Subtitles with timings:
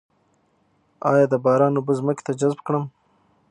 [1.11, 2.83] آیا د باران اوبه ځمکې ته جذب کړم؟